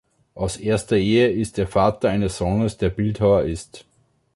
Aus 0.33 0.57
erster 0.57 0.95
Ehe 0.97 1.29
ist 1.29 1.59
er 1.59 1.67
Vater 1.67 2.09
eines 2.09 2.39
Sohnes, 2.39 2.75
der 2.77 2.89
Bildhauer 2.89 3.43
ist. 3.43 3.85